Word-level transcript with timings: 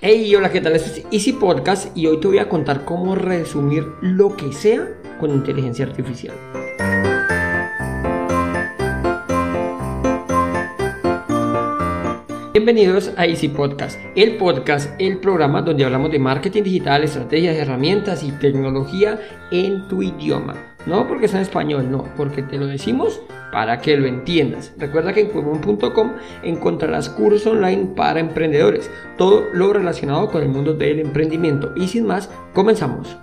Hey, 0.00 0.32
hola, 0.36 0.52
¿qué 0.52 0.60
tal? 0.60 0.76
Esto 0.76 0.90
es 0.92 1.06
Easy 1.10 1.32
Podcast 1.32 1.96
y 1.96 2.06
hoy 2.06 2.20
te 2.20 2.28
voy 2.28 2.38
a 2.38 2.48
contar 2.48 2.84
cómo 2.84 3.16
resumir 3.16 3.84
lo 4.00 4.36
que 4.36 4.52
sea 4.52 4.96
con 5.18 5.32
inteligencia 5.32 5.86
artificial. 5.86 6.36
Bienvenidos 12.58 13.12
a 13.16 13.24
Easy 13.24 13.46
Podcast, 13.46 14.00
el 14.16 14.36
podcast, 14.36 14.90
el 15.00 15.18
programa 15.18 15.62
donde 15.62 15.84
hablamos 15.84 16.10
de 16.10 16.18
marketing 16.18 16.64
digital, 16.64 17.04
estrategias, 17.04 17.54
herramientas 17.54 18.24
y 18.24 18.32
tecnología 18.32 19.20
en 19.52 19.86
tu 19.86 20.02
idioma. 20.02 20.56
No 20.84 21.06
porque 21.06 21.26
está 21.26 21.38
en 21.38 21.42
español, 21.42 21.88
no, 21.88 22.12
porque 22.16 22.42
te 22.42 22.58
lo 22.58 22.66
decimos 22.66 23.22
para 23.52 23.78
que 23.78 23.96
lo 23.96 24.08
entiendas. 24.08 24.72
Recuerda 24.76 25.12
que 25.12 25.20
en 25.20 25.28
cuevon.com 25.28 26.14
encontrarás 26.42 27.08
cursos 27.10 27.46
online 27.46 27.92
para 27.94 28.18
emprendedores, 28.18 28.90
todo 29.16 29.44
lo 29.52 29.72
relacionado 29.72 30.28
con 30.28 30.42
el 30.42 30.48
mundo 30.48 30.74
del 30.74 30.98
emprendimiento. 30.98 31.72
Y 31.76 31.86
sin 31.86 32.06
más, 32.06 32.28
comenzamos. 32.54 33.16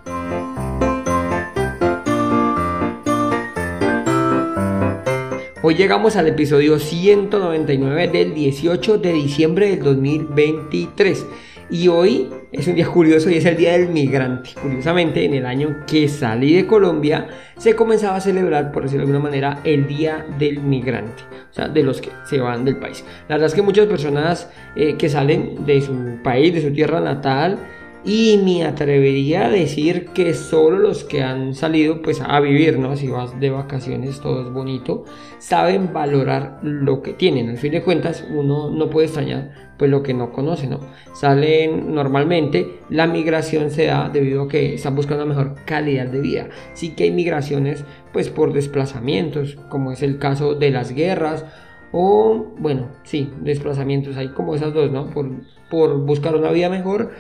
Hoy 5.67 5.73
llegamos 5.73 6.15
al 6.15 6.27
episodio 6.27 6.77
199 6.77 8.09
del 8.09 8.35
18 8.35 8.99
de 8.99 9.13
diciembre 9.13 9.71
del 9.71 9.79
2023. 9.79 11.25
Y 11.71 11.87
hoy 11.87 12.29
es 12.51 12.67
un 12.67 12.75
día 12.75 12.85
curioso 12.85 13.31
y 13.31 13.37
es 13.37 13.45
el 13.45 13.57
Día 13.57 13.71
del 13.71 13.89
Migrante. 13.89 14.51
Curiosamente, 14.61 15.25
en 15.25 15.33
el 15.33 15.47
año 15.47 15.77
que 15.87 16.07
salí 16.07 16.53
de 16.53 16.67
Colombia, 16.67 17.29
se 17.57 17.75
comenzaba 17.75 18.17
a 18.17 18.21
celebrar, 18.21 18.71
por 18.71 18.83
decirlo 18.83 19.07
de 19.07 19.11
alguna 19.11 19.23
manera, 19.27 19.61
el 19.63 19.87
Día 19.87 20.27
del 20.37 20.59
Migrante. 20.59 21.23
O 21.49 21.53
sea, 21.55 21.67
de 21.67 21.81
los 21.81 21.99
que 21.99 22.11
se 22.29 22.39
van 22.39 22.63
del 22.63 22.77
país. 22.77 23.03
La 23.27 23.33
verdad 23.33 23.47
es 23.47 23.55
que 23.55 23.63
muchas 23.63 23.87
personas 23.87 24.47
eh, 24.75 24.97
que 24.97 25.09
salen 25.09 25.65
de 25.65 25.81
su 25.81 26.19
país, 26.23 26.53
de 26.53 26.61
su 26.61 26.71
tierra 26.73 27.01
natal, 27.01 27.57
y 28.05 28.39
me 28.43 28.63
atrevería 28.63 29.47
a 29.47 29.49
decir 29.49 30.09
que 30.13 30.35
solo 30.35 30.77
los 30.77 31.03
que 31.03 31.23
han 31.23 31.55
salido 31.55 32.03
pues 32.03 32.21
a 32.21 32.39
vivir, 32.39 32.77
¿no? 32.77 32.95
Si 32.95 33.07
vas 33.07 33.39
de 33.39 33.49
vacaciones 33.49 34.21
todo 34.21 34.47
es 34.47 34.53
bonito, 34.53 35.05
saben 35.39 35.91
valorar 35.91 36.59
lo 36.61 37.01
que 37.01 37.13
tienen. 37.13 37.49
Al 37.49 37.57
fin 37.57 37.71
de 37.71 37.81
cuentas 37.81 38.23
uno 38.29 38.69
no 38.69 38.91
puede 38.91 39.07
extrañar 39.07 39.51
pues 39.77 39.89
lo 39.89 40.03
que 40.03 40.13
no 40.13 40.31
conoce, 40.31 40.67
¿no? 40.67 40.79
Salen 41.15 41.95
normalmente, 41.95 42.79
la 42.89 43.07
migración 43.07 43.71
se 43.71 43.87
da 43.87 44.07
debido 44.09 44.43
a 44.43 44.47
que 44.47 44.75
están 44.75 44.95
buscando 44.95 45.25
una 45.25 45.33
mejor 45.33 45.55
calidad 45.65 46.05
de 46.05 46.21
vida. 46.21 46.49
Sí 46.73 46.91
que 46.91 47.05
hay 47.05 47.11
migraciones 47.11 47.85
pues 48.13 48.29
por 48.29 48.53
desplazamientos, 48.53 49.57
como 49.69 49.91
es 49.91 50.03
el 50.03 50.19
caso 50.19 50.53
de 50.53 50.69
las 50.69 50.91
guerras 50.91 51.43
o 51.91 52.53
bueno, 52.59 52.89
sí, 53.03 53.31
desplazamientos, 53.41 54.15
hay 54.17 54.27
como 54.29 54.53
esas 54.53 54.73
dos, 54.75 54.91
¿no? 54.91 55.09
Por, 55.09 55.31
por 55.71 56.05
buscar 56.05 56.35
una 56.35 56.51
vida 56.51 56.69
mejor 56.69 57.11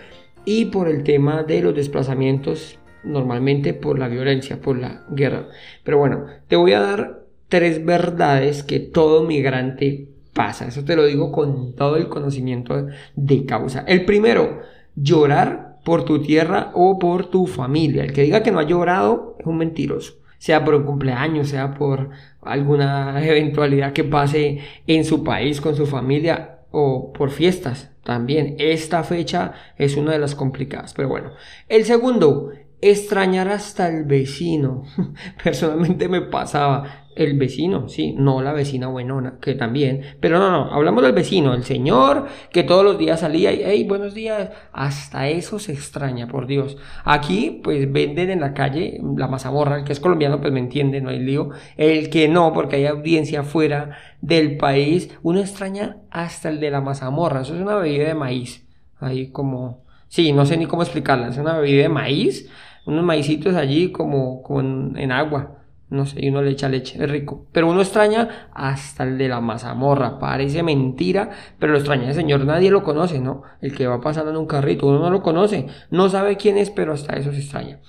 y 0.45 0.65
por 0.65 0.87
el 0.87 1.03
tema 1.03 1.43
de 1.43 1.61
los 1.61 1.75
desplazamientos, 1.75 2.79
normalmente 3.03 3.73
por 3.73 3.99
la 3.99 4.07
violencia, 4.07 4.61
por 4.61 4.77
la 4.77 5.03
guerra. 5.09 5.47
Pero 5.83 5.97
bueno, 5.97 6.25
te 6.47 6.55
voy 6.55 6.73
a 6.73 6.79
dar 6.79 7.25
tres 7.49 7.83
verdades 7.83 8.63
que 8.63 8.79
todo 8.79 9.23
migrante 9.23 10.07
pasa. 10.33 10.67
Eso 10.67 10.83
te 10.83 10.95
lo 10.95 11.05
digo 11.05 11.31
con 11.31 11.73
todo 11.73 11.97
el 11.97 12.09
conocimiento 12.09 12.87
de 13.15 13.45
causa. 13.45 13.83
El 13.87 14.05
primero, 14.05 14.61
llorar 14.95 15.79
por 15.83 16.03
tu 16.03 16.21
tierra 16.21 16.71
o 16.73 16.99
por 16.99 17.27
tu 17.27 17.47
familia. 17.47 18.03
El 18.03 18.13
que 18.13 18.23
diga 18.23 18.43
que 18.43 18.51
no 18.51 18.59
ha 18.59 18.67
llorado 18.67 19.37
es 19.39 19.45
un 19.45 19.57
mentiroso. 19.57 20.15
Sea 20.37 20.65
por 20.65 20.75
un 20.75 20.83
cumpleaños, 20.83 21.49
sea 21.49 21.73
por 21.73 22.09
alguna 22.41 23.25
eventualidad 23.25 23.93
que 23.93 24.03
pase 24.03 24.59
en 24.85 25.05
su 25.05 25.23
país 25.23 25.61
con 25.61 25.75
su 25.75 25.85
familia 25.85 26.54
o 26.77 27.13
por 27.13 27.31
fiestas. 27.31 27.89
También 28.03 28.57
esta 28.59 29.03
fecha 29.05 29.53
es 29.77 29.95
una 29.95 30.11
de 30.11 30.19
las 30.19 30.35
complicadas, 30.35 30.93
pero 30.93 31.07
bueno. 31.07 31.31
El 31.69 31.85
segundo, 31.85 32.51
extrañar 32.81 33.47
hasta 33.47 33.87
el 33.87 34.03
vecino. 34.03 34.83
Personalmente 35.43 36.09
me 36.09 36.21
pasaba 36.21 37.04
el 37.15 37.37
vecino, 37.37 37.87
sí, 37.87 38.13
no 38.17 38.41
la 38.41 38.51
vecina 38.51 38.87
buenona, 38.87 39.39
que 39.41 39.55
también, 39.55 40.01
pero 40.19 40.37
no, 40.37 40.51
no, 40.51 40.73
hablamos 40.73 41.01
del 41.01 41.13
vecino, 41.13 41.53
el 41.53 41.63
señor 41.63 42.27
que 42.51 42.63
todos 42.63 42.83
los 42.83 42.97
días 42.97 43.21
salía 43.21 43.53
y, 43.53 43.61
hey, 43.63 43.85
buenos 43.87 44.13
días, 44.13 44.49
hasta 44.73 45.29
eso 45.29 45.57
se 45.57 45.71
extraña, 45.71 46.27
por 46.27 46.45
Dios. 46.45 46.77
Aquí, 47.05 47.61
pues 47.63 47.91
venden 47.91 48.29
en 48.29 48.41
la 48.41 48.53
calle 48.53 48.99
la 49.15 49.27
mazamorra, 49.27 49.77
el 49.77 49.83
que 49.85 49.93
es 49.93 50.01
colombiano, 50.01 50.41
pues 50.41 50.51
me 50.51 50.59
entiende, 50.59 50.99
no 50.99 51.09
hay 51.09 51.19
lío, 51.19 51.51
el 51.77 52.09
que 52.09 52.27
no, 52.27 52.51
porque 52.51 52.75
hay 52.75 52.85
audiencia 52.85 53.43
fuera 53.43 53.97
del 54.19 54.57
país, 54.57 55.09
uno 55.23 55.39
extraña 55.39 55.97
hasta 56.11 56.49
el 56.49 56.59
de 56.59 56.69
la 56.69 56.81
mazamorra, 56.81 57.41
eso 57.41 57.55
es 57.55 57.61
una 57.61 57.77
bebida 57.77 58.07
de 58.07 58.15
maíz, 58.15 58.67
ahí 58.99 59.31
como, 59.31 59.85
sí, 60.09 60.33
no 60.33 60.45
sé 60.45 60.57
ni 60.57 60.65
cómo 60.65 60.81
explicarla, 60.81 61.29
es 61.29 61.37
una 61.37 61.57
bebida 61.57 61.83
de 61.83 61.89
maíz, 61.89 62.49
unos 62.85 63.05
maicitos 63.05 63.55
allí 63.55 63.91
como, 63.91 64.43
como 64.43 64.59
en 64.59 65.11
agua 65.11 65.54
no 65.89 66.05
sé, 66.05 66.23
y 66.23 66.29
uno 66.29 66.41
le 66.41 66.51
echa 66.51 66.69
leche, 66.69 67.01
es 67.01 67.09
rico. 67.09 67.45
Pero 67.51 67.69
uno 67.69 67.81
extraña 67.81 68.49
hasta 68.53 69.03
el 69.03 69.17
de 69.17 69.27
la 69.27 69.41
mazamorra, 69.41 70.19
parece 70.19 70.63
mentira, 70.63 71.29
pero 71.59 71.73
lo 71.73 71.77
extraña 71.77 72.09
el 72.09 72.15
señor, 72.15 72.45
nadie 72.45 72.71
lo 72.71 72.83
conoce, 72.83 73.19
¿no? 73.19 73.43
El 73.61 73.75
que 73.75 73.87
va 73.87 74.01
pasando 74.01 74.31
en 74.31 74.37
un 74.37 74.47
carrito, 74.47 74.87
uno 74.87 74.99
no 74.99 75.09
lo 75.09 75.21
conoce, 75.21 75.67
no 75.91 76.09
sabe 76.09 76.37
quién 76.37 76.57
es, 76.57 76.71
pero 76.71 76.93
hasta 76.93 77.15
eso 77.15 77.31
se 77.31 77.39
extraña. 77.39 77.79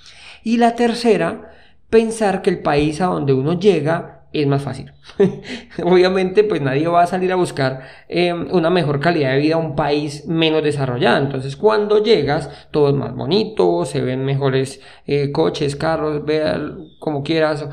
Y 0.43 0.57
la 0.57 0.75
tercera, 0.75 1.51
pensar 1.89 2.41
que 2.41 2.49
el 2.49 2.59
país 2.59 3.01
a 3.01 3.07
donde 3.07 3.33
uno 3.33 3.59
llega 3.59 4.16
es 4.41 4.47
más 4.47 4.61
fácil. 4.61 4.91
Obviamente, 5.83 6.43
pues 6.43 6.61
nadie 6.61 6.87
va 6.87 7.03
a 7.03 7.07
salir 7.07 7.31
a 7.31 7.35
buscar 7.35 7.81
eh, 8.07 8.33
una 8.33 8.69
mejor 8.69 8.99
calidad 8.99 9.31
de 9.31 9.39
vida 9.39 9.55
a 9.55 9.59
un 9.59 9.75
país 9.75 10.27
menos 10.27 10.63
desarrollado. 10.63 11.17
Entonces, 11.23 11.55
cuando 11.55 12.03
llegas, 12.03 12.49
todo 12.71 12.89
es 12.89 12.95
más 12.95 13.15
bonito, 13.15 13.85
se 13.85 14.01
ven 14.01 14.25
mejores 14.25 14.81
eh, 15.05 15.31
coches, 15.31 15.75
carros, 15.75 16.25
vea 16.25 16.59
como 16.99 17.23
quieras. 17.23 17.65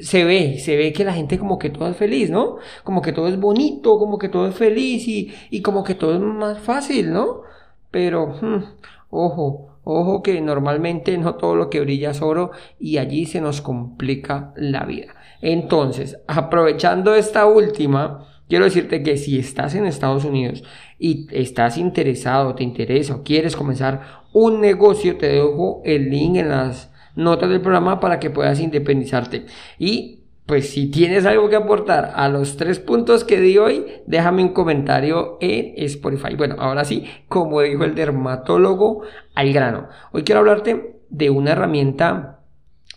Se 0.00 0.24
ve, 0.24 0.58
se 0.58 0.76
ve 0.76 0.92
que 0.92 1.04
la 1.04 1.12
gente 1.12 1.38
como 1.38 1.58
que 1.58 1.70
todo 1.70 1.88
es 1.88 1.96
feliz, 1.96 2.30
¿no? 2.30 2.56
Como 2.84 3.02
que 3.02 3.12
todo 3.12 3.28
es 3.28 3.38
bonito, 3.38 3.98
como 3.98 4.18
que 4.18 4.28
todo 4.28 4.48
es 4.48 4.54
feliz 4.54 5.06
y, 5.08 5.34
y 5.50 5.62
como 5.62 5.84
que 5.84 5.94
todo 5.94 6.14
es 6.14 6.20
más 6.20 6.58
fácil, 6.58 7.12
¿no? 7.12 7.42
Pero, 7.90 8.28
hmm, 8.40 8.64
ojo, 9.10 9.67
Ojo 9.90 10.22
que 10.22 10.38
normalmente 10.42 11.16
no 11.16 11.36
todo 11.36 11.56
lo 11.56 11.70
que 11.70 11.80
brilla 11.80 12.10
es 12.10 12.20
oro 12.20 12.50
y 12.78 12.98
allí 12.98 13.24
se 13.24 13.40
nos 13.40 13.62
complica 13.62 14.52
la 14.54 14.84
vida. 14.84 15.14
Entonces, 15.40 16.18
aprovechando 16.26 17.14
esta 17.14 17.46
última, 17.46 18.28
quiero 18.50 18.66
decirte 18.66 19.02
que 19.02 19.16
si 19.16 19.38
estás 19.38 19.74
en 19.74 19.86
Estados 19.86 20.26
Unidos 20.26 20.62
y 20.98 21.26
estás 21.30 21.78
interesado, 21.78 22.54
te 22.54 22.64
interesa 22.64 23.14
o 23.14 23.22
quieres 23.22 23.56
comenzar 23.56 24.02
un 24.34 24.60
negocio, 24.60 25.16
te 25.16 25.28
dejo 25.28 25.80
el 25.86 26.10
link 26.10 26.36
en 26.36 26.50
las 26.50 26.92
notas 27.16 27.48
del 27.48 27.62
programa 27.62 27.98
para 27.98 28.20
que 28.20 28.28
puedas 28.28 28.60
independizarte. 28.60 29.46
Y 29.78 30.17
pues 30.48 30.70
si 30.70 30.90
tienes 30.90 31.26
algo 31.26 31.50
que 31.50 31.56
aportar 31.56 32.12
a 32.16 32.30
los 32.30 32.56
tres 32.56 32.78
puntos 32.78 33.22
que 33.22 33.38
di 33.38 33.58
hoy, 33.58 33.84
déjame 34.06 34.42
un 34.42 34.54
comentario 34.54 35.36
en 35.42 35.74
Spotify. 35.84 36.36
Bueno, 36.36 36.56
ahora 36.58 36.86
sí, 36.86 37.04
como 37.28 37.60
dijo 37.60 37.84
el 37.84 37.94
dermatólogo, 37.94 39.02
al 39.34 39.52
grano. 39.52 39.88
Hoy 40.10 40.24
quiero 40.24 40.38
hablarte 40.38 41.02
de 41.10 41.28
una 41.28 41.52
herramienta 41.52 42.40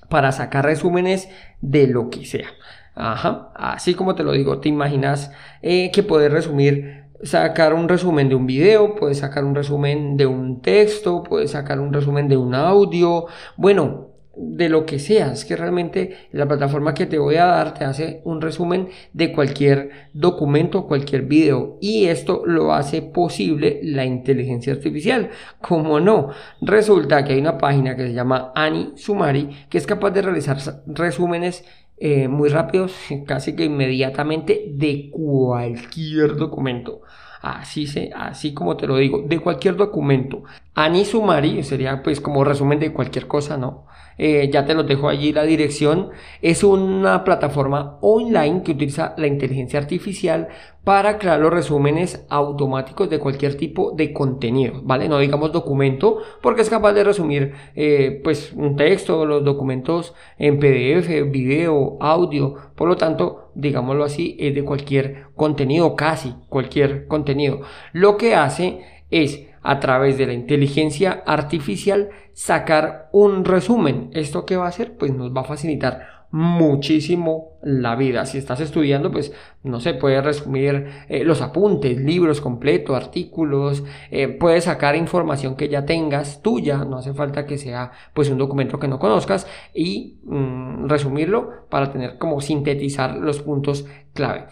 para 0.07 0.31
sacar 0.31 0.63
resúmenes 0.63 1.27
de 1.59 1.87
lo 1.87 2.09
que 2.09 2.23
sea. 2.23 2.47
Ajá, 2.95 3.51
así 3.55 3.95
como 3.95 4.15
te 4.15 4.23
lo 4.23 4.31
digo, 4.31 4.61
te 4.61 4.69
imaginas 4.69 5.33
eh, 5.61 5.91
que 5.91 6.03
puedes 6.03 6.31
resumir, 6.31 7.07
sacar 7.21 7.73
un 7.73 7.89
resumen 7.89 8.29
de 8.29 8.35
un 8.35 8.45
video, 8.45 8.95
puedes 8.95 9.17
sacar 9.17 9.43
un 9.43 9.55
resumen 9.55 10.15
de 10.15 10.25
un 10.25 10.61
texto, 10.61 11.21
puedes 11.21 11.51
sacar 11.51 11.81
un 11.81 11.91
resumen 11.91 12.29
de 12.29 12.37
un 12.37 12.55
audio. 12.55 13.25
Bueno, 13.57 14.10
de 14.41 14.69
lo 14.69 14.85
que 14.85 14.99
seas, 14.99 15.45
que 15.45 15.55
realmente 15.55 16.27
la 16.31 16.47
plataforma 16.47 16.93
que 16.93 17.05
te 17.05 17.19
voy 17.19 17.35
a 17.35 17.45
dar 17.45 17.73
te 17.73 17.85
hace 17.85 18.21
un 18.25 18.41
resumen 18.41 18.89
de 19.13 19.31
cualquier 19.31 20.09
documento, 20.13 20.87
cualquier 20.87 21.23
video 21.23 21.77
y 21.79 22.05
esto 22.05 22.43
lo 22.45 22.73
hace 22.73 23.01
posible 23.01 23.79
la 23.83 24.05
inteligencia 24.05 24.73
artificial. 24.73 25.29
Como 25.61 25.99
no, 25.99 26.29
resulta 26.61 27.23
que 27.23 27.33
hay 27.33 27.39
una 27.39 27.57
página 27.57 27.95
que 27.95 28.07
se 28.07 28.13
llama 28.13 28.51
Ani 28.55 28.93
Sumari 28.95 29.49
que 29.69 29.77
es 29.77 29.85
capaz 29.85 30.11
de 30.11 30.21
realizar 30.23 30.57
resúmenes 30.87 31.63
eh, 31.97 32.27
muy 32.27 32.49
rápidos, 32.49 32.95
casi 33.27 33.55
que 33.55 33.65
inmediatamente 33.65 34.65
de 34.73 35.11
cualquier 35.11 36.35
documento. 36.35 37.01
Así, 37.41 37.87
se, 37.87 38.11
así 38.15 38.53
como 38.53 38.77
te 38.77 38.85
lo 38.85 38.97
digo, 38.97 39.23
de 39.25 39.39
cualquier 39.39 39.75
documento. 39.75 40.43
Ani 40.75 41.05
Sumari 41.05 41.63
sería 41.63 42.03
pues 42.03 42.21
como 42.21 42.43
resumen 42.43 42.79
de 42.79 42.93
cualquier 42.93 43.27
cosa, 43.27 43.57
¿no? 43.57 43.85
Eh, 44.17 44.51
ya 44.53 44.65
te 44.65 44.75
lo 44.75 44.83
dejo 44.83 45.09
allí 45.09 45.33
la 45.33 45.43
dirección. 45.43 46.11
Es 46.43 46.63
una 46.63 47.23
plataforma 47.23 47.97
online 48.01 48.61
que 48.61 48.73
utiliza 48.73 49.15
la 49.17 49.25
inteligencia 49.25 49.79
artificial 49.79 50.49
para 50.83 51.17
crear 51.17 51.39
los 51.39 51.51
resúmenes 51.51 52.25
automáticos 52.29 53.09
de 53.09 53.17
cualquier 53.19 53.55
tipo 53.55 53.91
de 53.91 54.13
contenido, 54.13 54.81
¿vale? 54.83 55.09
No 55.09 55.17
digamos 55.17 55.51
documento, 55.51 56.19
porque 56.41 56.61
es 56.61 56.69
capaz 56.69 56.93
de 56.93 57.03
resumir 57.03 57.53
eh, 57.75 58.19
pues 58.23 58.53
un 58.53 58.75
texto, 58.75 59.25
los 59.25 59.43
documentos 59.43 60.13
en 60.37 60.59
PDF, 60.59 61.31
video, 61.31 61.97
audio, 61.99 62.55
por 62.75 62.87
lo 62.87 62.97
tanto, 62.97 63.40
digámoslo 63.55 64.03
así, 64.03 64.35
es 64.39 64.55
de 64.55 64.63
cualquier 64.63 65.25
contenido, 65.35 65.95
casi 65.95 66.33
cualquier 66.49 67.07
contenido. 67.07 67.61
Lo 67.93 68.17
que 68.17 68.35
hace 68.35 68.81
es 69.09 69.47
a 69.61 69.79
través 69.79 70.17
de 70.17 70.27
la 70.27 70.33
inteligencia 70.33 71.23
artificial 71.25 72.09
sacar 72.33 73.09
un 73.11 73.45
resumen. 73.45 74.09
¿Esto 74.13 74.45
qué 74.45 74.57
va 74.57 74.65
a 74.65 74.69
hacer? 74.69 74.97
Pues 74.97 75.13
nos 75.13 75.35
va 75.35 75.41
a 75.41 75.45
facilitar 75.45 76.21
muchísimo 76.31 77.59
la 77.61 77.95
vida. 77.95 78.25
Si 78.25 78.37
estás 78.37 78.61
estudiando, 78.61 79.11
pues 79.11 79.33
no 79.63 79.79
sé, 79.79 79.93
puedes 79.93 80.23
resumir 80.23 80.87
eh, 81.09 81.23
los 81.25 81.41
apuntes, 81.41 81.97
libros 81.99 82.39
completos, 82.39 82.95
artículos, 82.95 83.83
eh, 84.09 84.29
puedes 84.29 84.63
sacar 84.63 84.95
información 84.95 85.55
que 85.55 85.67
ya 85.67 85.85
tengas 85.85 86.41
tuya, 86.41 86.85
no 86.85 86.97
hace 86.97 87.13
falta 87.13 87.45
que 87.45 87.57
sea 87.57 87.91
pues 88.13 88.29
un 88.29 88.37
documento 88.37 88.79
que 88.79 88.87
no 88.87 88.97
conozcas 88.97 89.45
y 89.73 90.19
mm, 90.23 90.87
resumirlo 90.87 91.67
para 91.69 91.91
tener 91.91 92.17
como 92.17 92.39
sintetizar 92.39 93.17
los 93.17 93.41
puntos 93.41 93.85
clave. 94.13 94.45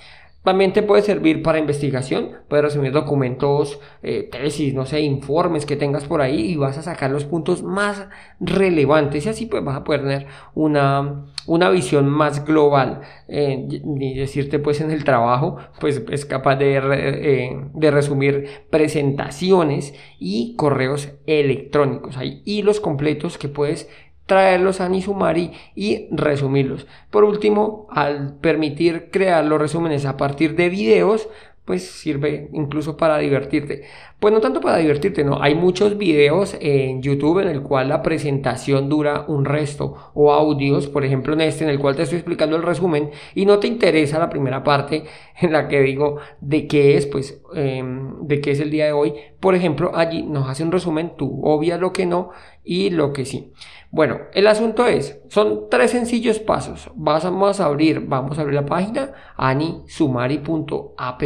También 0.44 0.72
te 0.72 0.84
puede 0.84 1.02
servir 1.02 1.44
para 1.44 1.60
investigación, 1.60 2.32
puedes 2.48 2.64
resumir 2.64 2.94
documentos, 2.94 3.80
eh, 4.02 4.30
tesis, 4.32 4.74
no 4.74 4.86
sé, 4.86 5.02
informes 5.02 5.66
que 5.66 5.76
tengas 5.76 6.06
por 6.06 6.22
ahí 6.22 6.40
y 6.40 6.56
vas 6.56 6.78
a 6.78 6.82
sacar 6.82 7.12
los 7.12 7.26
puntos 7.26 7.62
más 7.62 8.08
relevantes 8.40 9.26
y 9.26 9.30
así 9.30 9.46
pues 9.48 9.66
vas 9.66 9.76
a 9.76 9.84
poder 9.84 10.02
tener 10.02 10.28
una, 10.56 11.26
una 11.46 11.70
visión 11.70 12.08
más 12.08 12.46
global. 12.46 13.02
Eh, 13.28 13.82
decirte 14.16 14.60
pues 14.60 14.80
en 14.80 14.92
el 14.92 15.04
trabajo, 15.04 15.58
pues 15.82 16.02
es 16.10 16.26
capaz 16.26 16.56
de, 16.56 16.78
eh, 16.78 17.62
de 17.74 17.92
resumir 17.92 18.48
presentaciones 18.70 19.94
y 20.20 20.56
correos 20.56 21.12
electrónicos. 21.28 22.16
Hay 22.16 22.42
hilos 22.46 22.80
completos 22.80 23.38
que 23.38 23.50
puedes 23.50 23.90
traerlos 24.30 24.80
a 24.80 24.88
Nisumari 24.88 25.52
y 25.76 26.08
resumirlos. 26.12 26.88
Por 27.10 27.26
último, 27.26 27.88
al 27.90 28.36
permitir 28.36 29.10
crear 29.12 29.44
los 29.44 29.60
resúmenes 29.60 30.06
a 30.06 30.16
partir 30.16 30.56
de 30.56 30.70
videos, 30.70 31.28
pues 31.70 31.88
sirve 31.88 32.50
incluso 32.54 32.98
para 32.98 33.20
divertirte. 33.20 33.84
Pues 34.20 34.34
no 34.34 34.42
tanto 34.42 34.60
para 34.60 34.78
divertirte, 34.78 35.24
no. 35.24 35.40
Hay 35.40 35.54
muchos 35.54 36.00
videos 36.00 36.58
en 36.60 37.04
YouTube 37.04 37.44
en 37.44 37.48
el 37.48 37.62
cual 37.62 37.90
la 37.90 38.02
presentación 38.02 38.90
dura 38.90 39.26
un 39.28 39.46
resto 39.46 40.12
o 40.16 40.34
audios, 40.34 40.88
por 40.88 41.06
ejemplo 41.06 41.34
en 41.34 41.42
este 41.42 41.66
en 41.66 41.70
el 41.70 41.78
cual 41.78 41.96
te 41.96 42.02
estoy 42.02 42.18
explicando 42.18 42.56
el 42.56 42.64
resumen 42.64 43.12
y 43.36 43.46
no 43.46 43.60
te 43.60 43.68
interesa 43.68 44.18
la 44.18 44.32
primera 44.32 44.64
parte 44.64 45.04
en 45.40 45.52
la 45.52 45.68
que 45.68 45.82
digo 45.82 46.18
de 46.42 46.66
qué 46.66 46.98
es, 46.98 47.06
pues 47.06 47.40
em, 47.54 48.26
de 48.26 48.42
qué 48.42 48.50
es 48.50 48.60
el 48.60 48.72
día 48.72 48.86
de 48.86 48.94
hoy. 48.94 49.14
Por 49.40 49.54
ejemplo, 49.54 49.92
allí 49.94 50.24
nos 50.24 50.50
hace 50.50 50.64
un 50.64 50.72
resumen, 50.72 51.12
tú 51.20 51.40
obvias 51.44 51.80
lo 51.80 51.94
que 51.94 52.08
no 52.08 52.32
y 52.64 52.90
lo 52.90 53.14
que 53.14 53.26
sí. 53.26 53.54
Bueno, 53.92 54.22
el 54.34 54.48
asunto 54.48 54.88
es, 54.88 55.19
son 55.30 55.70
tres 55.70 55.92
sencillos 55.92 56.40
pasos. 56.40 56.90
Vamos 56.96 57.60
a 57.60 57.66
abrir, 57.66 58.06
vamos 58.08 58.38
a 58.38 58.42
abrir 58.42 58.56
la 58.56 58.66
página 58.66 59.12
anisumari.app. 59.38 61.22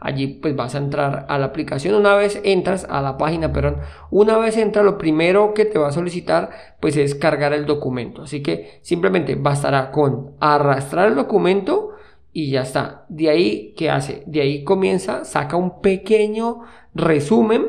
Allí 0.00 0.26
pues 0.26 0.56
vas 0.56 0.74
a 0.74 0.78
entrar 0.78 1.26
a 1.28 1.38
la 1.38 1.46
aplicación. 1.46 1.94
Una 1.94 2.14
vez 2.14 2.40
entras 2.44 2.86
a 2.88 3.02
la 3.02 3.18
página, 3.18 3.52
perdón, 3.52 3.78
una 4.10 4.38
vez 4.38 4.56
entras, 4.56 4.84
lo 4.84 4.96
primero 4.96 5.52
que 5.54 5.66
te 5.66 5.78
va 5.78 5.88
a 5.88 5.92
solicitar 5.92 6.50
pues 6.80 6.96
es 6.96 7.14
cargar 7.14 7.52
el 7.52 7.66
documento. 7.66 8.22
Así 8.22 8.42
que 8.42 8.80
simplemente 8.82 9.34
bastará 9.34 9.90
con 9.90 10.32
arrastrar 10.40 11.08
el 11.08 11.14
documento 11.14 11.90
y 12.32 12.50
ya 12.50 12.62
está. 12.62 13.04
De 13.10 13.28
ahí, 13.28 13.74
¿qué 13.76 13.90
hace? 13.90 14.22
De 14.26 14.40
ahí 14.40 14.64
comienza, 14.64 15.26
saca 15.26 15.56
un 15.56 15.82
pequeño 15.82 16.62
resumen 16.94 17.66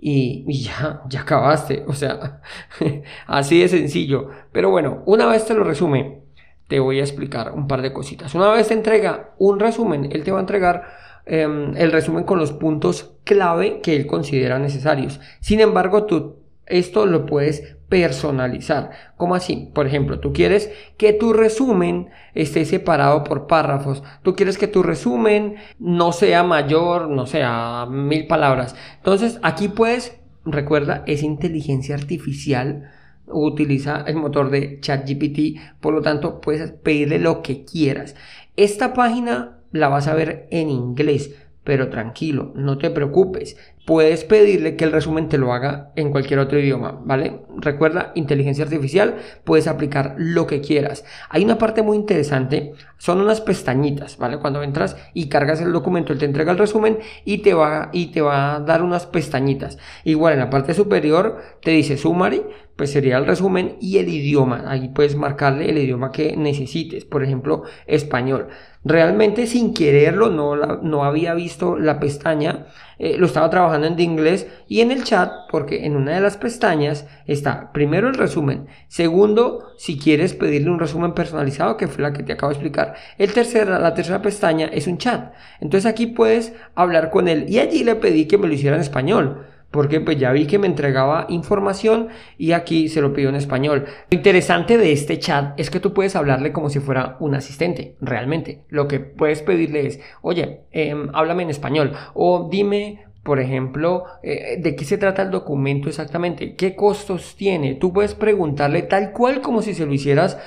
y, 0.00 0.64
ya, 0.64 1.02
ya 1.08 1.20
acabaste. 1.20 1.84
O 1.86 1.92
sea, 1.92 2.40
así 3.26 3.60
de 3.60 3.68
sencillo. 3.68 4.30
Pero 4.52 4.70
bueno, 4.70 5.02
una 5.06 5.26
vez 5.26 5.44
te 5.44 5.54
lo 5.54 5.64
resume, 5.64 6.22
te 6.68 6.80
voy 6.80 7.00
a 7.00 7.02
explicar 7.02 7.52
un 7.52 7.68
par 7.68 7.82
de 7.82 7.92
cositas. 7.92 8.34
Una 8.34 8.50
vez 8.50 8.68
te 8.68 8.74
entrega 8.74 9.34
un 9.38 9.60
resumen, 9.60 10.08
él 10.10 10.24
te 10.24 10.32
va 10.32 10.38
a 10.38 10.42
entregar 10.42 10.84
em, 11.26 11.76
el 11.76 11.92
resumen 11.92 12.24
con 12.24 12.38
los 12.38 12.52
puntos 12.52 13.16
clave 13.24 13.80
que 13.80 13.96
él 13.96 14.06
considera 14.06 14.58
necesarios. 14.58 15.20
Sin 15.40 15.60
embargo, 15.60 16.04
tú 16.04 16.36
esto 16.66 17.04
lo 17.06 17.26
puedes 17.26 17.76
personalizar. 17.90 18.92
¿Cómo 19.18 19.34
así? 19.34 19.68
Por 19.74 19.86
ejemplo, 19.86 20.20
tú 20.20 20.32
quieres 20.32 20.70
que 20.96 21.12
tu 21.12 21.34
resumen 21.34 22.08
esté 22.34 22.64
separado 22.64 23.24
por 23.24 23.46
párrafos. 23.46 24.02
Tú 24.22 24.34
quieres 24.34 24.56
que 24.56 24.68
tu 24.68 24.82
resumen 24.82 25.56
no 25.78 26.12
sea 26.12 26.42
mayor, 26.42 27.10
no 27.10 27.26
sea 27.26 27.86
mil 27.90 28.26
palabras. 28.26 28.76
Entonces, 28.96 29.38
aquí 29.42 29.68
puedes, 29.68 30.18
recuerda, 30.46 31.02
es 31.06 31.22
inteligencia 31.22 31.96
artificial. 31.96 32.90
Utiliza 33.26 34.04
el 34.06 34.16
motor 34.16 34.50
de 34.50 34.80
ChatGPT, 34.80 35.80
por 35.80 35.92
lo 35.92 36.00
tanto, 36.00 36.40
puedes 36.40 36.70
pedirle 36.70 37.18
lo 37.18 37.42
que 37.42 37.64
quieras. 37.64 38.14
Esta 38.56 38.94
página 38.94 39.58
la 39.72 39.88
vas 39.88 40.06
a 40.06 40.14
ver 40.14 40.48
en 40.50 40.70
inglés 40.70 41.34
pero 41.64 41.88
tranquilo, 41.88 42.52
no 42.56 42.78
te 42.78 42.90
preocupes. 42.90 43.56
Puedes 43.86 44.24
pedirle 44.24 44.76
que 44.76 44.84
el 44.84 44.92
resumen 44.92 45.28
te 45.28 45.38
lo 45.38 45.52
haga 45.52 45.90
en 45.96 46.10
cualquier 46.10 46.38
otro 46.38 46.58
idioma, 46.58 47.00
¿vale? 47.04 47.40
Recuerda, 47.56 48.12
inteligencia 48.14 48.64
artificial, 48.64 49.16
puedes 49.42 49.66
aplicar 49.66 50.14
lo 50.18 50.46
que 50.46 50.60
quieras. 50.60 51.04
Hay 51.28 51.44
una 51.44 51.58
parte 51.58 51.82
muy 51.82 51.96
interesante, 51.96 52.72
son 52.98 53.20
unas 53.20 53.40
pestañitas, 53.40 54.18
¿vale? 54.18 54.38
Cuando 54.38 54.62
entras 54.62 54.96
y 55.14 55.28
cargas 55.28 55.60
el 55.60 55.72
documento, 55.72 56.12
él 56.12 56.18
te 56.18 56.26
entrega 56.26 56.52
el 56.52 56.58
resumen 56.58 56.98
y 57.24 57.38
te 57.38 57.54
va, 57.54 57.88
y 57.92 58.12
te 58.12 58.20
va 58.20 58.56
a 58.56 58.60
dar 58.60 58.82
unas 58.82 59.06
pestañitas. 59.06 59.78
Igual 60.04 60.34
en 60.34 60.40
la 60.40 60.50
parte 60.50 60.74
superior 60.74 61.38
te 61.62 61.70
dice 61.70 61.96
summary, 61.96 62.42
pues 62.80 62.92
sería 62.92 63.18
el 63.18 63.26
resumen 63.26 63.76
y 63.78 63.98
el 63.98 64.08
idioma. 64.08 64.64
Ahí 64.66 64.88
puedes 64.88 65.14
marcarle 65.14 65.68
el 65.68 65.76
idioma 65.76 66.12
que 66.12 66.34
necesites, 66.36 67.04
por 67.04 67.22
ejemplo, 67.22 67.64
español. 67.86 68.48
Realmente 68.84 69.46
sin 69.46 69.74
quererlo 69.74 70.30
no, 70.30 70.56
no 70.56 71.04
había 71.04 71.34
visto 71.34 71.76
la 71.78 72.00
pestaña, 72.00 72.68
eh, 73.02 73.16
lo 73.16 73.24
estaba 73.24 73.48
trabajando 73.48 73.86
en 73.86 73.98
inglés 73.98 74.46
y 74.68 74.82
en 74.82 74.90
el 74.90 75.04
chat 75.04 75.32
porque 75.50 75.86
en 75.86 75.96
una 75.96 76.12
de 76.12 76.20
las 76.20 76.36
pestañas 76.36 77.06
está 77.26 77.72
primero 77.72 78.08
el 78.08 78.14
resumen, 78.14 78.66
segundo 78.88 79.70
si 79.78 79.98
quieres 79.98 80.34
pedirle 80.34 80.70
un 80.70 80.78
resumen 80.78 81.14
personalizado 81.14 81.78
que 81.78 81.88
fue 81.88 82.02
la 82.02 82.12
que 82.12 82.22
te 82.22 82.34
acabo 82.34 82.50
de 82.50 82.56
explicar, 82.56 82.94
el 83.16 83.32
tercero, 83.32 83.78
la 83.78 83.94
tercera 83.94 84.20
pestaña 84.20 84.66
es 84.66 84.86
un 84.86 84.98
chat, 84.98 85.32
entonces 85.60 85.90
aquí 85.90 86.08
puedes 86.08 86.52
hablar 86.74 87.10
con 87.10 87.26
él. 87.26 87.46
Y 87.48 87.58
allí 87.58 87.84
le 87.84 87.96
pedí 87.96 88.26
que 88.26 88.36
me 88.36 88.46
lo 88.46 88.52
hiciera 88.52 88.76
en 88.76 88.82
español 88.82 89.46
porque 89.70 90.00
pues 90.00 90.18
ya 90.18 90.32
vi 90.32 90.46
que 90.46 90.58
me 90.58 90.66
entregaba 90.66 91.26
información 91.28 92.08
y 92.38 92.52
aquí 92.52 92.88
se 92.88 93.00
lo 93.00 93.12
pidió 93.12 93.28
en 93.28 93.36
español. 93.36 93.86
Lo 94.10 94.16
interesante 94.16 94.78
de 94.78 94.92
este 94.92 95.18
chat 95.18 95.58
es 95.58 95.70
que 95.70 95.80
tú 95.80 95.92
puedes 95.92 96.16
hablarle 96.16 96.52
como 96.52 96.70
si 96.70 96.80
fuera 96.80 97.16
un 97.20 97.34
asistente, 97.34 97.96
realmente. 98.00 98.64
Lo 98.68 98.88
que 98.88 99.00
puedes 99.00 99.42
pedirle 99.42 99.86
es, 99.86 100.00
oye, 100.22 100.62
em, 100.72 101.08
háblame 101.14 101.44
en 101.44 101.50
español 101.50 101.92
o 102.14 102.48
dime 102.50 103.04
por 103.22 103.38
ejemplo, 103.38 104.04
eh, 104.22 104.56
¿de 104.58 104.74
qué 104.74 104.84
se 104.84 104.96
trata 104.96 105.20
el 105.22 105.30
documento 105.30 105.90
exactamente? 105.90 106.56
¿Qué 106.56 106.74
costos 106.74 107.36
tiene? 107.36 107.74
Tú 107.74 107.92
puedes 107.92 108.14
preguntarle 108.14 108.82
tal 108.82 109.12
cual 109.12 109.42
como 109.42 109.60
si 109.60 109.74
se 109.74 109.84
lo 109.84 109.92
hicieras 109.92 110.38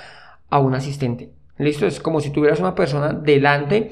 a 0.49 0.59
un 0.59 0.73
asistente. 0.73 1.29
Listo, 1.57 1.85
es 1.85 1.99
como 1.99 2.19
si 2.19 2.31
tuvieras 2.31 2.59
una 2.59 2.73
persona 2.73 3.13
delante 3.13 3.91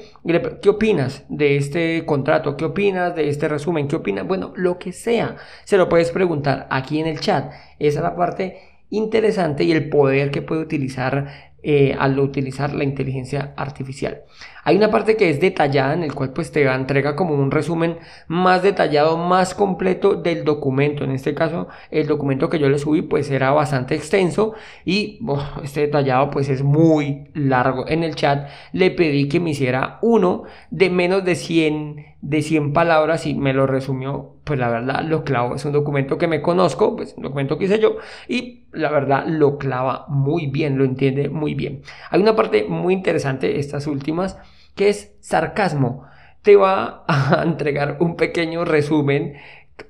¿qué 0.60 0.68
opinas 0.68 1.24
de 1.28 1.56
este 1.56 2.04
contrato? 2.04 2.56
¿Qué 2.56 2.64
opinas 2.64 3.14
de 3.14 3.28
este 3.28 3.46
resumen? 3.46 3.86
¿Qué 3.86 3.96
opinas? 3.96 4.26
Bueno, 4.26 4.52
lo 4.56 4.78
que 4.78 4.92
sea, 4.92 5.36
se 5.64 5.76
lo 5.76 5.88
puedes 5.88 6.10
preguntar 6.10 6.66
aquí 6.70 6.98
en 6.98 7.06
el 7.06 7.20
chat. 7.20 7.52
Esa 7.78 7.98
es 8.00 8.02
la 8.02 8.16
parte 8.16 8.58
interesante 8.90 9.62
y 9.62 9.70
el 9.70 9.88
poder 9.88 10.32
que 10.32 10.42
puede 10.42 10.60
utilizar 10.60 11.51
eh, 11.62 11.94
al 11.98 12.18
utilizar 12.18 12.74
la 12.74 12.84
inteligencia 12.84 13.54
artificial. 13.56 14.22
Hay 14.64 14.76
una 14.76 14.90
parte 14.90 15.16
que 15.16 15.30
es 15.30 15.40
detallada 15.40 15.94
en 15.94 16.02
el 16.02 16.14
cual 16.14 16.32
pues 16.32 16.52
te 16.52 16.62
entrega 16.62 17.16
como 17.16 17.34
un 17.34 17.50
resumen 17.50 17.98
más 18.28 18.62
detallado, 18.62 19.16
más 19.16 19.54
completo 19.54 20.14
del 20.14 20.44
documento. 20.44 21.04
En 21.04 21.12
este 21.12 21.34
caso, 21.34 21.68
el 21.90 22.06
documento 22.06 22.48
que 22.48 22.58
yo 22.58 22.68
le 22.68 22.78
subí 22.78 23.02
pues 23.02 23.30
era 23.30 23.50
bastante 23.50 23.94
extenso 23.94 24.54
y 24.84 25.20
este 25.62 25.82
detallado 25.82 26.30
pues 26.30 26.48
es 26.48 26.62
muy 26.62 27.28
largo. 27.34 27.88
En 27.88 28.02
el 28.04 28.14
chat 28.14 28.48
le 28.72 28.90
pedí 28.90 29.28
que 29.28 29.40
me 29.40 29.50
hiciera 29.50 29.98
uno 30.02 30.44
de 30.70 30.90
menos 30.90 31.24
de 31.24 31.34
100 31.34 32.11
de 32.22 32.40
100 32.40 32.72
palabras 32.72 33.26
y 33.26 33.34
me 33.34 33.52
lo 33.52 33.66
resumió, 33.66 34.36
pues 34.44 34.58
la 34.58 34.70
verdad 34.70 35.02
lo 35.02 35.24
clavo. 35.24 35.56
Es 35.56 35.64
un 35.64 35.72
documento 35.72 36.18
que 36.18 36.28
me 36.28 36.40
conozco, 36.40 36.96
pues 36.96 37.14
un 37.16 37.24
documento 37.24 37.58
que 37.58 37.64
hice 37.64 37.80
yo 37.80 37.96
y 38.28 38.64
la 38.72 38.90
verdad 38.90 39.26
lo 39.26 39.58
clava 39.58 40.06
muy 40.08 40.46
bien, 40.46 40.78
lo 40.78 40.84
entiende 40.84 41.28
muy 41.28 41.54
bien. 41.54 41.82
Hay 42.10 42.22
una 42.22 42.36
parte 42.36 42.64
muy 42.68 42.94
interesante, 42.94 43.58
estas 43.58 43.88
últimas, 43.88 44.38
que 44.76 44.88
es 44.88 45.14
sarcasmo. 45.20 46.04
Te 46.42 46.54
va 46.56 47.04
a 47.08 47.42
entregar 47.42 47.98
un 48.00 48.16
pequeño 48.16 48.64
resumen 48.64 49.34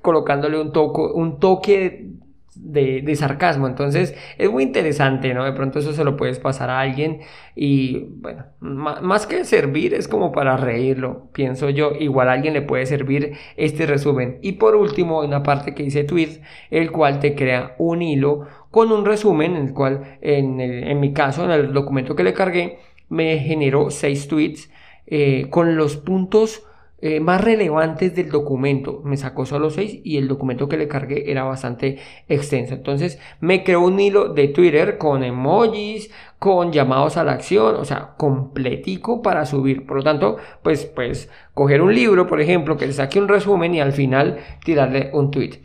colocándole 0.01 0.59
un, 0.59 0.71
toco, 0.71 1.13
un 1.13 1.39
toque 1.39 2.09
de, 2.55 3.15
sarcasmo. 3.15 3.67
Entonces 3.67 4.15
es 4.37 4.51
muy 4.51 4.63
interesante, 4.63 5.33
¿no? 5.33 5.43
De 5.43 5.53
pronto 5.53 5.79
eso 5.79 5.93
se 5.93 6.03
lo 6.03 6.17
puedes 6.17 6.39
pasar 6.39 6.69
a 6.69 6.79
alguien 6.79 7.21
y 7.55 8.07
bueno, 8.17 8.45
más 8.59 9.27
que 9.27 9.45
servir 9.45 9.93
es 9.93 10.07
como 10.07 10.31
para 10.31 10.57
reírlo, 10.57 11.29
pienso 11.33 11.69
yo. 11.69 11.91
Igual 11.99 12.29
a 12.29 12.33
alguien 12.33 12.53
le 12.53 12.61
puede 12.61 12.85
servir 12.85 13.33
este 13.57 13.85
resumen. 13.85 14.39
Y 14.41 14.53
por 14.53 14.75
último, 14.75 15.21
una 15.21 15.43
parte 15.43 15.73
que 15.73 15.83
dice 15.83 16.03
tweet, 16.03 16.41
el 16.71 16.91
cual 16.91 17.19
te 17.19 17.35
crea 17.35 17.75
un 17.77 18.01
hilo 18.01 18.47
con 18.71 18.91
un 18.91 19.05
resumen, 19.05 19.55
en 19.55 19.67
el 19.67 19.73
cual 19.73 20.17
en, 20.21 20.59
en 20.59 20.99
mi 20.99 21.13
caso, 21.13 21.45
en 21.45 21.51
el 21.51 21.73
documento 21.73 22.15
que 22.15 22.23
le 22.23 22.33
cargué, 22.33 22.79
me 23.09 23.37
generó 23.39 23.91
seis 23.91 24.27
tweets 24.27 24.71
eh, 25.05 25.47
con 25.49 25.75
los 25.75 25.97
puntos 25.97 26.63
eh, 27.05 27.19
más 27.19 27.43
relevantes 27.43 28.15
del 28.15 28.29
documento. 28.29 29.01
Me 29.03 29.17
sacó 29.17 29.45
solo 29.45 29.69
6 29.69 29.99
y 30.05 30.15
el 30.15 30.29
documento 30.29 30.69
que 30.69 30.77
le 30.77 30.87
cargué 30.87 31.29
era 31.29 31.43
bastante 31.43 31.99
extenso. 32.29 32.75
Entonces 32.75 33.19
me 33.41 33.65
creó 33.65 33.81
un 33.81 33.99
hilo 33.99 34.29
de 34.29 34.47
Twitter 34.47 34.97
con 34.97 35.21
emojis, 35.21 36.13
con 36.39 36.71
llamados 36.71 37.17
a 37.17 37.25
la 37.25 37.33
acción, 37.33 37.75
o 37.75 37.83
sea, 37.83 38.13
completico 38.15 39.21
para 39.21 39.45
subir. 39.45 39.85
Por 39.85 39.97
lo 39.97 40.03
tanto, 40.03 40.37
pues, 40.61 40.85
pues 40.85 41.29
coger 41.53 41.81
un 41.81 41.93
libro, 41.93 42.25
por 42.25 42.39
ejemplo, 42.39 42.77
que 42.77 42.87
le 42.87 42.93
saque 42.93 43.19
un 43.19 43.27
resumen 43.27 43.75
y 43.75 43.81
al 43.81 43.91
final 43.91 44.37
tirarle 44.63 45.09
un 45.11 45.29
tweet. 45.29 45.59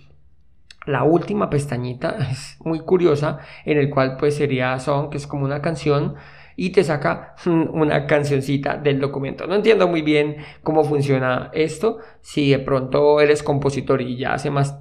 La 0.87 1.05
última 1.05 1.51
pestañita 1.51 2.17
es 2.33 2.57
muy 2.65 2.81
curiosa, 2.81 3.39
en 3.65 3.79
el 3.79 3.91
cual 3.91 4.17
pues 4.17 4.35
sería 4.35 4.77
Song, 4.81 5.09
que 5.09 5.19
es 5.19 5.29
como 5.29 5.45
una 5.45 5.63
canción 5.63 6.17
y 6.61 6.71
te 6.71 6.83
saca 6.83 7.37
una 7.47 8.05
cancioncita 8.05 8.77
del 8.77 8.99
documento. 8.99 9.47
No 9.47 9.55
entiendo 9.55 9.87
muy 9.87 10.03
bien 10.03 10.39
cómo 10.65 10.83
funciona 10.83 11.51
esto. 11.55 11.99
Si 12.21 12.51
de 12.51 12.59
pronto 12.59 13.21
eres 13.21 13.45
compositor 13.45 14.03
y 14.03 14.17
ya 14.17 14.35
hace 14.35 14.51
más, 14.51 14.77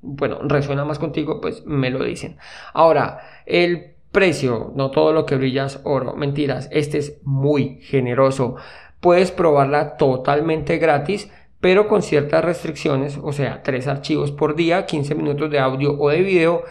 bueno, 0.00 0.40
resuena 0.42 0.84
más 0.84 0.98
contigo, 0.98 1.40
pues 1.40 1.64
me 1.64 1.90
lo 1.90 2.02
dicen. 2.02 2.38
Ahora, 2.74 3.20
el 3.46 3.94
precio, 4.10 4.72
no 4.74 4.90
todo 4.90 5.12
lo 5.12 5.24
que 5.24 5.36
brillas 5.36 5.80
oro, 5.84 6.16
mentiras, 6.16 6.68
este 6.72 6.98
es 6.98 7.20
muy 7.22 7.78
generoso. 7.82 8.56
Puedes 8.98 9.30
probarla 9.30 9.96
totalmente 9.96 10.78
gratis 10.78 11.30
pero 11.60 11.86
con 11.86 12.02
ciertas 12.02 12.44
restricciones, 12.44 13.20
o 13.22 13.32
sea, 13.32 13.62
tres 13.62 13.86
archivos 13.86 14.32
por 14.32 14.56
día, 14.56 14.84
15 14.84 15.14
minutos 15.14 15.48
de 15.48 15.60
audio 15.60 15.96
o 15.96 16.08
de 16.08 16.20
video, 16.20 16.64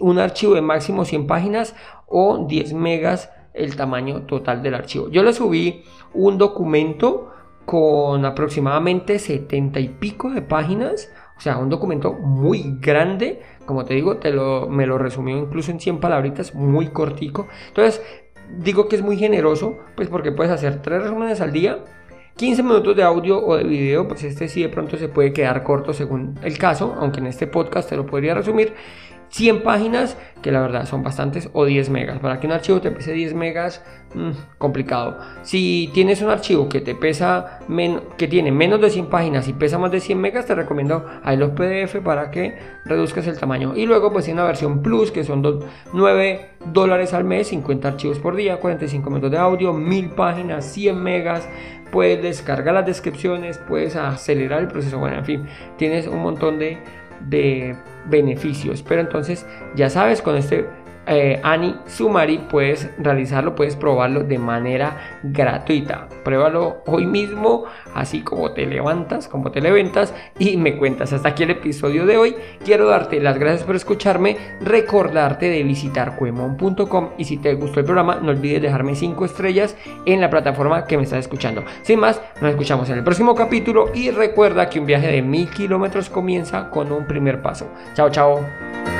un 0.00 0.18
archivo 0.18 0.54
de 0.54 0.62
máximo 0.62 1.04
100 1.04 1.26
páginas 1.26 1.76
o 2.06 2.46
10 2.48 2.72
megas 2.72 3.28
el 3.54 3.76
tamaño 3.76 4.22
total 4.22 4.62
del 4.62 4.74
archivo. 4.74 5.08
Yo 5.08 5.22
le 5.22 5.32
subí 5.32 5.84
un 6.14 6.38
documento 6.38 7.32
con 7.64 8.24
aproximadamente 8.24 9.18
70 9.18 9.80
y 9.80 9.88
pico 9.88 10.30
de 10.30 10.42
páginas, 10.42 11.10
o 11.36 11.40
sea, 11.40 11.58
un 11.58 11.68
documento 11.68 12.12
muy 12.12 12.76
grande, 12.80 13.40
como 13.66 13.84
te 13.84 13.94
digo, 13.94 14.16
te 14.16 14.30
lo, 14.30 14.68
me 14.68 14.86
lo 14.86 14.98
resumió 14.98 15.38
incluso 15.38 15.70
en 15.70 15.80
100 15.80 16.00
palabritas, 16.00 16.54
muy 16.54 16.88
cortico. 16.88 17.48
Entonces, 17.68 18.02
digo 18.58 18.88
que 18.88 18.96
es 18.96 19.02
muy 19.02 19.16
generoso, 19.16 19.78
pues 19.96 20.08
porque 20.08 20.32
puedes 20.32 20.52
hacer 20.52 20.82
tres 20.82 21.02
resúmenes 21.02 21.40
al 21.40 21.52
día 21.52 21.84
15 22.40 22.62
minutos 22.62 22.96
de 22.96 23.02
audio 23.02 23.38
o 23.44 23.58
de 23.58 23.64
video, 23.64 24.08
pues 24.08 24.24
este 24.24 24.48
sí 24.48 24.62
de 24.62 24.70
pronto 24.70 24.96
se 24.96 25.08
puede 25.08 25.30
quedar 25.30 25.62
corto 25.62 25.92
según 25.92 26.38
el 26.42 26.56
caso, 26.56 26.96
aunque 26.98 27.20
en 27.20 27.26
este 27.26 27.46
podcast 27.46 27.90
te 27.90 27.96
lo 27.96 28.06
podría 28.06 28.32
resumir. 28.32 28.72
100 29.30 29.62
páginas, 29.62 30.16
que 30.42 30.50
la 30.50 30.60
verdad 30.60 30.86
son 30.86 31.02
bastantes, 31.02 31.50
o 31.52 31.64
10 31.64 31.88
megas. 31.90 32.18
Para 32.18 32.40
que 32.40 32.46
un 32.46 32.52
archivo 32.52 32.80
te 32.80 32.90
pese 32.90 33.12
10 33.12 33.34
megas, 33.34 33.82
mmm, 34.14 34.30
complicado. 34.58 35.18
Si 35.42 35.90
tienes 35.94 36.20
un 36.20 36.30
archivo 36.30 36.68
que 36.68 36.80
te 36.80 36.94
pesa, 36.94 37.60
que 38.16 38.26
tiene 38.28 38.50
menos 38.50 38.80
de 38.80 38.90
100 38.90 39.06
páginas 39.06 39.46
y 39.48 39.52
pesa 39.52 39.78
más 39.78 39.92
de 39.92 40.00
100 40.00 40.20
megas, 40.20 40.46
te 40.46 40.54
recomiendo 40.54 41.06
ahí 41.22 41.36
los 41.36 41.50
PDF 41.50 42.00
para 42.04 42.30
que 42.30 42.58
reduzcas 42.84 43.26
el 43.28 43.38
tamaño. 43.38 43.76
Y 43.76 43.86
luego 43.86 44.12
pues 44.12 44.24
tiene 44.24 44.40
una 44.40 44.48
versión 44.48 44.82
Plus, 44.82 45.12
que 45.12 45.22
son 45.22 45.64
9 45.92 46.50
dólares 46.66 47.14
al 47.14 47.24
mes, 47.24 47.48
50 47.48 47.88
archivos 47.88 48.18
por 48.18 48.34
día, 48.34 48.56
45 48.56 49.08
minutos 49.10 49.30
de 49.30 49.38
audio, 49.38 49.72
1000 49.72 50.10
páginas, 50.10 50.64
100 50.64 51.00
megas. 51.00 51.48
Puedes 51.92 52.22
descargar 52.22 52.74
las 52.74 52.86
descripciones, 52.86 53.58
puedes 53.58 53.96
acelerar 53.96 54.60
el 54.60 54.68
proceso. 54.68 54.98
Bueno, 54.98 55.18
en 55.18 55.24
fin, 55.24 55.46
tienes 55.76 56.06
un 56.06 56.20
montón 56.20 56.58
de 56.58 56.78
de 57.28 57.76
beneficios. 58.06 58.82
Pero 58.82 59.00
entonces, 59.00 59.46
ya 59.74 59.90
sabes, 59.90 60.22
con 60.22 60.36
este 60.36 60.66
eh, 61.10 61.40
Ani 61.42 61.74
Sumari 61.86 62.38
puedes 62.38 62.88
realizarlo, 62.96 63.56
puedes 63.56 63.74
probarlo 63.74 64.22
de 64.22 64.38
manera 64.38 65.18
gratuita. 65.24 66.08
Pruébalo 66.24 66.82
hoy 66.86 67.04
mismo, 67.04 67.64
así 67.94 68.22
como 68.22 68.52
te 68.52 68.64
levantas, 68.64 69.26
como 69.26 69.50
te 69.50 69.60
levantas 69.60 70.14
y 70.38 70.56
me 70.56 70.76
cuentas. 70.76 71.12
Hasta 71.12 71.30
aquí 71.30 71.42
el 71.42 71.50
episodio 71.50 72.06
de 72.06 72.16
hoy. 72.16 72.36
Quiero 72.64 72.86
darte 72.86 73.20
las 73.20 73.38
gracias 73.38 73.64
por 73.64 73.74
escucharme, 73.74 74.36
recordarte 74.60 75.50
de 75.50 75.64
visitar 75.64 76.14
cuemon.com 76.16 77.10
y 77.18 77.24
si 77.24 77.38
te 77.38 77.54
gustó 77.54 77.80
el 77.80 77.86
programa, 77.86 78.20
no 78.22 78.30
olvides 78.30 78.62
dejarme 78.62 78.94
5 78.94 79.24
estrellas 79.24 79.76
en 80.06 80.20
la 80.20 80.30
plataforma 80.30 80.84
que 80.84 80.96
me 80.96 81.02
estás 81.02 81.18
escuchando. 81.18 81.64
Sin 81.82 81.98
más, 81.98 82.22
nos 82.40 82.52
escuchamos 82.52 82.88
en 82.88 82.98
el 82.98 83.04
próximo 83.04 83.34
capítulo 83.34 83.90
y 83.92 84.10
recuerda 84.10 84.70
que 84.70 84.78
un 84.78 84.86
viaje 84.86 85.08
de 85.08 85.22
mil 85.22 85.50
kilómetros 85.50 86.08
comienza 86.08 86.70
con 86.70 86.92
un 86.92 87.04
primer 87.04 87.42
paso. 87.42 87.68
Chao, 87.94 88.10
chao. 88.10 88.99